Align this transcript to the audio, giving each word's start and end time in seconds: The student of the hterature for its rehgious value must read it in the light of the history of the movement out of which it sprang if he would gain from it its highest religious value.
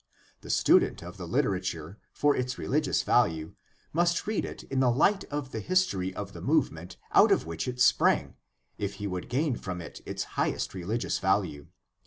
The 0.39 0.49
student 0.49 1.03
of 1.03 1.17
the 1.17 1.27
hterature 1.27 1.97
for 2.11 2.35
its 2.35 2.55
rehgious 2.55 3.03
value 3.03 3.53
must 3.93 4.25
read 4.25 4.45
it 4.45 4.63
in 4.63 4.79
the 4.79 4.89
light 4.89 5.25
of 5.25 5.51
the 5.51 5.59
history 5.59 6.11
of 6.15 6.33
the 6.33 6.41
movement 6.41 6.97
out 7.11 7.31
of 7.31 7.45
which 7.45 7.67
it 7.67 7.79
sprang 7.79 8.35
if 8.79 8.95
he 8.95 9.05
would 9.05 9.29
gain 9.29 9.55
from 9.57 9.79
it 9.79 10.01
its 10.07 10.23
highest 10.41 10.73
religious 10.73 11.19
value. 11.19 11.67